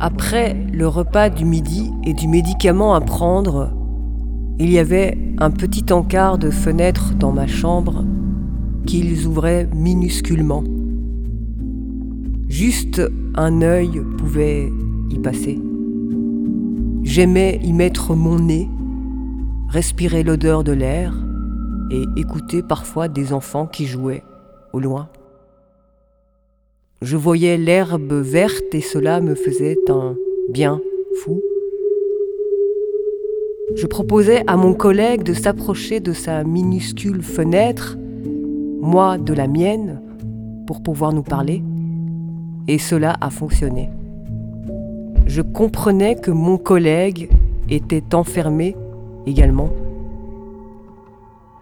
[0.00, 3.77] Après le repas du midi et du médicament à prendre,
[4.58, 8.04] il y avait un petit encart de fenêtre dans ma chambre
[8.86, 10.64] qu'ils ouvraient minusculement.
[12.48, 13.02] Juste
[13.34, 14.72] un œil pouvait
[15.10, 15.60] y passer.
[17.04, 18.68] J'aimais y mettre mon nez,
[19.68, 21.14] respirer l'odeur de l'air
[21.90, 24.24] et écouter parfois des enfants qui jouaient
[24.72, 25.08] au loin.
[27.00, 30.16] Je voyais l'herbe verte et cela me faisait un
[30.50, 30.80] bien
[31.22, 31.40] fou.
[33.76, 37.98] Je proposais à mon collègue de s'approcher de sa minuscule fenêtre,
[38.80, 40.00] moi de la mienne,
[40.66, 41.62] pour pouvoir nous parler,
[42.66, 43.90] et cela a fonctionné.
[45.26, 47.28] Je comprenais que mon collègue
[47.68, 48.74] était enfermé
[49.26, 49.68] également.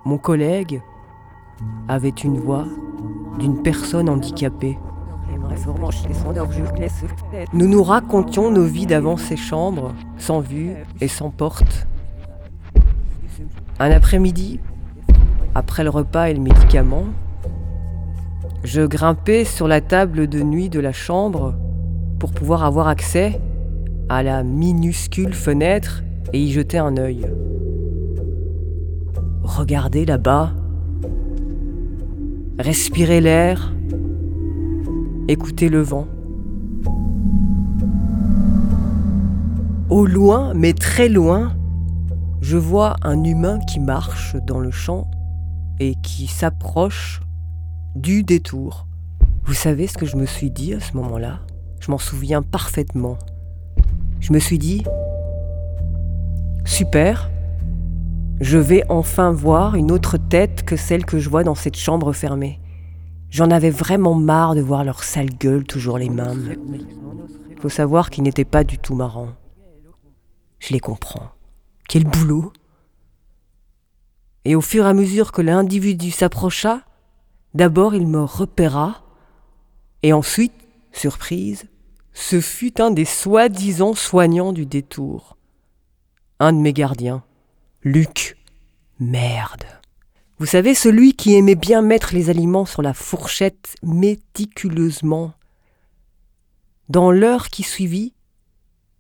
[0.05, 0.81] Mon collègue
[1.89, 2.67] avait une voix
[3.41, 4.79] d'une personne handicapée.
[7.53, 11.89] Nous nous racontions nos vies d'avant ces chambres, sans vue et sans porte.
[13.79, 14.59] Un après-midi,
[15.55, 17.05] après le repas et le médicament,
[18.65, 21.55] je grimpais sur la table de nuit de la chambre
[22.19, 23.39] pour pouvoir avoir accès
[24.09, 26.03] à la minuscule fenêtre
[26.33, 27.27] et y jeter un œil.
[29.43, 30.53] Regardez là-bas,
[32.59, 33.75] respirer l'air,
[35.29, 36.07] écouter le vent.
[39.91, 41.53] Au loin, mais très loin,
[42.47, 45.11] je vois un humain qui marche dans le champ
[45.81, 47.21] et qui s'approche
[47.97, 48.87] du détour.
[49.45, 51.41] Vous savez ce que je me suis dit à ce moment-là?
[51.81, 53.19] Je m'en souviens parfaitement.
[54.21, 54.85] Je me suis dit,
[56.65, 57.33] super,
[58.41, 62.13] je vais enfin voir une autre tête que celle que je vois dans cette chambre
[62.13, 62.61] fermée.
[63.29, 66.55] J'en avais vraiment marre de voir leur sale gueule toujours les mêmes.
[67.61, 69.33] Faut savoir qu'ils n'étaient pas du tout marrants.
[70.61, 71.36] Je les comprends.
[71.89, 72.53] Quel boulot
[74.45, 76.83] Et au fur et à mesure que l'individu s'approcha,
[77.55, 79.03] d'abord il me repéra,
[80.03, 80.53] et ensuite,
[80.93, 81.69] surprise,
[82.13, 85.37] ce fut un des soi-disant soignants du détour.
[86.41, 87.23] Un de mes gardiens.
[87.83, 88.37] Luc.
[88.99, 89.65] Merde.
[90.39, 95.33] Vous savez, celui qui aimait bien mettre les aliments sur la fourchette méticuleusement.
[96.89, 98.15] Dans l'heure qui suivit,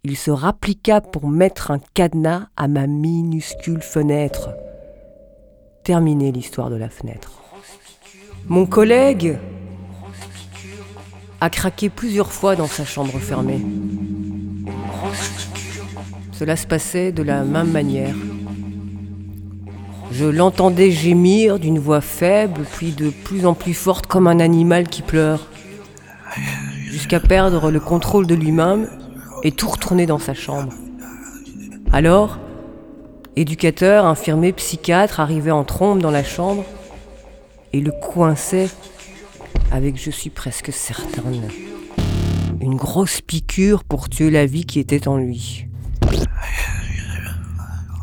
[0.09, 4.51] il se rappliqua pour mettre un cadenas à ma minuscule fenêtre.
[5.83, 7.33] Terminez l'histoire de la fenêtre.
[8.47, 9.37] Mon collègue
[11.41, 13.61] a craqué plusieurs fois dans sa chambre fermée.
[16.31, 18.15] Cela se passait de la même manière.
[20.13, 24.87] Je l'entendais gémir d'une voix faible, puis de plus en plus forte comme un animal
[24.87, 25.49] qui pleure,
[26.85, 28.89] jusqu'à perdre le contrôle de lui-même
[29.43, 30.73] et tout retourner dans sa chambre.
[31.93, 32.39] Alors,
[33.37, 36.65] éducateur, infirmier, psychiatre arrivaient en trombe dans la chambre
[37.73, 38.69] et le coinçaient
[39.71, 41.49] avec, je suis presque certaine,
[42.61, 45.67] une grosse piqûre pour tuer la vie qui était en lui.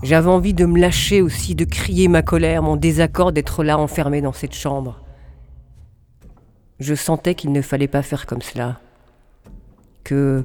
[0.04, 4.22] J'avais envie de me lâcher aussi, de crier ma colère, mon désaccord d'être là enfermé
[4.22, 5.02] dans cette chambre.
[6.80, 8.82] Je sentais qu'il ne fallait pas faire comme cela.
[10.04, 10.44] Que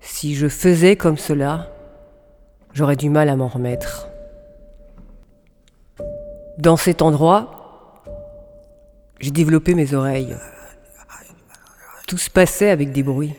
[0.00, 1.68] si je faisais comme cela,
[2.72, 4.08] j'aurais du mal à m'en remettre.
[6.58, 8.02] Dans cet endroit,
[9.20, 10.36] j'ai développé mes oreilles.
[12.06, 13.34] Tout se passait avec des bruits.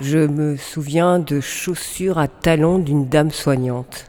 [0.00, 4.06] Je me souviens de chaussures à talons d'une dame soignante.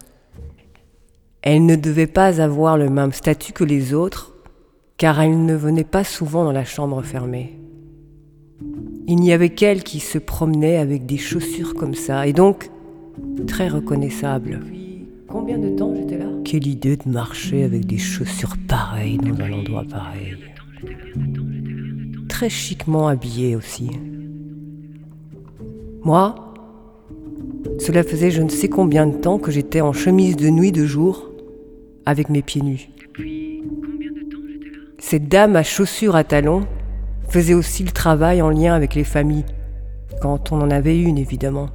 [1.41, 4.34] Elle ne devait pas avoir le même statut que les autres,
[4.97, 7.57] car elle ne venait pas souvent dans la chambre fermée.
[9.10, 12.70] Il n'y avait qu'elle qui se promenait avec des chaussures comme ça, et donc
[13.47, 14.60] très reconnaissable.
[15.30, 16.26] Combien de temps j'étais là?
[16.43, 20.36] Quelle idée de marcher avec des chaussures pareilles dans un endroit pareil.
[22.28, 23.89] Très chiquement habillée aussi.
[26.03, 26.36] Moi,
[27.80, 30.86] cela faisait je ne sais combien de temps que j'étais en chemise de nuit de
[30.86, 31.32] jour,
[32.05, 32.89] avec mes pieds nus.
[34.99, 36.66] Cette dame à chaussures à talons
[37.28, 39.45] faisait aussi le travail en lien avec les familles,
[40.21, 41.69] quand on en avait une évidemment.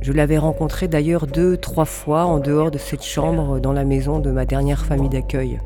[0.00, 4.20] Je l'avais rencontrée d'ailleurs deux, trois fois en dehors de cette chambre dans la maison
[4.20, 5.58] de ma dernière famille d'accueil.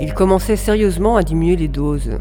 [0.00, 2.18] Il commençait sérieusement à diminuer les doses.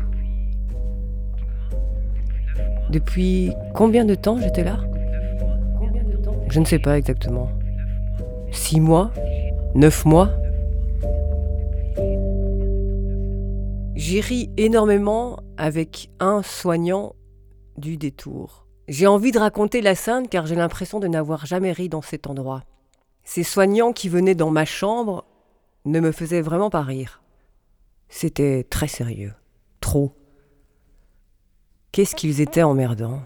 [2.89, 4.77] Depuis combien de temps j'étais là?
[6.49, 7.49] Je ne sais pas exactement.
[8.51, 9.11] Six mois?
[9.73, 10.29] Neuf mois?
[13.95, 17.15] J'ai ri énormément avec un soignant
[17.77, 18.65] du détour.
[18.87, 22.25] J'ai envie de raconter la scène car j'ai l'impression de n'avoir jamais ri dans cet
[22.25, 22.63] endroit.
[23.23, 25.25] Ces soignants qui venaient dans ma chambre
[25.85, 27.21] ne me faisaient vraiment pas rire.
[28.09, 29.33] C'était très sérieux.
[29.79, 30.15] Trop.
[31.91, 33.21] Qu'est-ce qu'ils étaient emmerdants.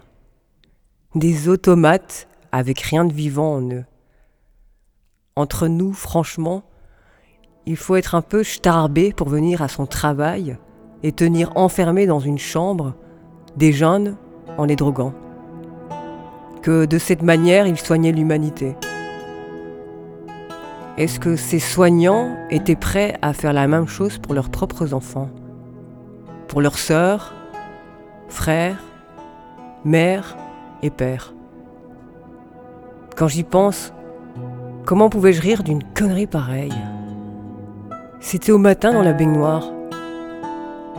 [1.14, 3.84] Des automates avec rien de vivant en eux.
[5.34, 6.62] Entre nous, franchement,
[7.68, 10.56] il faut être un peu starbé pour venir à son travail
[11.02, 12.94] et tenir enfermé dans une chambre
[13.56, 14.16] des jeunes
[14.56, 15.12] en les droguant.
[16.62, 18.74] que de cette manière il soignait l'humanité.
[20.96, 25.30] Est-ce que ces soignants étaient prêts à faire la même chose pour leurs propres enfants?
[26.48, 27.34] Pour leurs sœurs,
[28.28, 28.82] frères,
[29.84, 30.36] mères
[30.82, 31.34] et pères?
[33.14, 33.92] Quand j'y pense,
[34.84, 36.97] comment pouvais-je rire d'une connerie pareille?
[38.20, 39.70] C'était au matin dans la baignoire.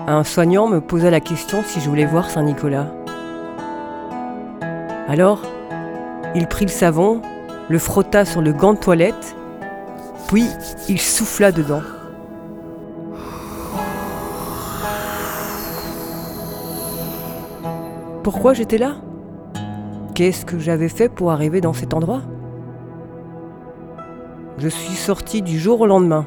[0.08, 2.88] Un soignant me posa la question si je voulais voir Saint-Nicolas.
[5.08, 5.42] Alors,
[6.34, 7.22] il prit le savon,
[7.68, 9.36] le frotta sur le gant de toilette,
[10.30, 10.48] puis
[10.88, 11.82] il souffla dedans.
[18.24, 18.96] Pourquoi j'étais là?
[20.16, 22.22] Qu'est-ce que j'avais fait pour arriver dans cet endroit?
[24.58, 26.26] Je suis sorti du jour au lendemain.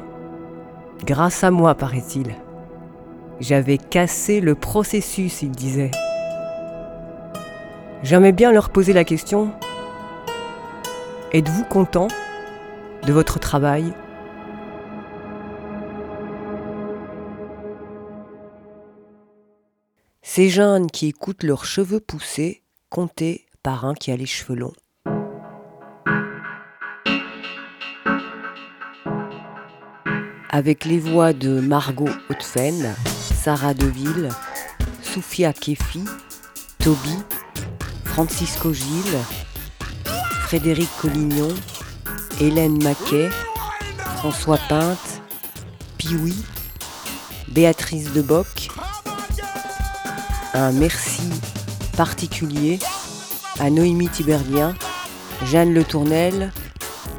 [1.05, 2.33] Grâce à moi, paraît-il.
[3.41, 5.91] J'avais cassé le processus, il disait.
[8.03, 9.51] J'aimais bien leur poser la question
[11.33, 12.07] Êtes-vous content
[13.05, 13.91] de votre travail?
[20.21, 24.73] Ces jeunes qui écoutent leurs cheveux pousser, comptés par un qui a les cheveux longs.
[30.55, 34.29] Avec les voix de Margot Hautefenne, Sarah Deville,
[35.01, 36.03] Soufia Kefi,
[36.77, 37.17] Toby,
[38.05, 39.17] Francisco Gilles,
[40.43, 41.47] Frédéric Collignon,
[42.39, 43.31] Hélène Maquet,
[44.17, 45.23] François Pinte,
[45.97, 46.35] Pioui,
[47.47, 48.67] Béatrice Deboc.
[50.53, 51.31] Un merci
[51.97, 52.77] particulier
[53.59, 54.75] à Noémie Tiberghien,
[55.45, 56.51] Jeanne Le Tournel,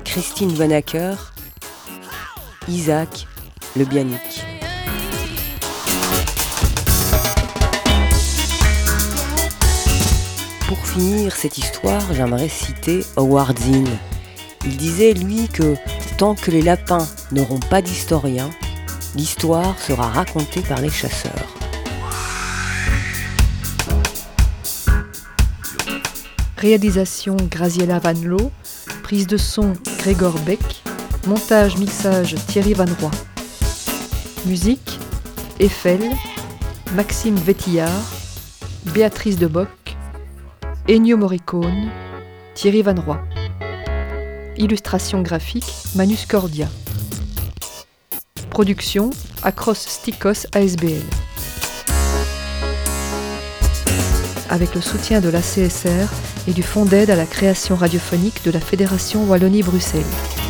[0.05, 1.34] Christine Vanacker,
[2.69, 3.27] Isaac
[3.77, 4.45] Le Bianic.
[10.67, 13.89] Pour finir cette histoire, j'aimerais citer Howard Zinn.
[14.65, 15.75] Il disait, lui, que
[16.17, 18.49] tant que les lapins n'auront pas d'historien,
[19.15, 21.33] l'histoire sera racontée par les chasseurs.
[26.57, 28.51] Réalisation Graziella Van Loo,
[29.03, 30.84] prise de son Grégor Beck,
[31.27, 33.11] montage mixage Thierry Van Roy.
[34.47, 34.99] Musique
[35.61, 36.01] Eiffel,
[36.95, 37.91] Maxime Vétillard,
[38.93, 39.69] Béatrice de Bock,
[40.89, 41.91] Ennio Morricone,
[42.55, 43.19] Thierry Van Roy.
[44.57, 46.69] Illustration graphique Manus Cordia.
[48.51, 49.11] Production
[49.43, 51.03] Acros Stikos ASBL.
[54.51, 56.09] Avec le soutien de la CSR
[56.47, 60.44] et du Fonds d'aide à la création radiophonique de la Fédération Wallonie-Bruxelles.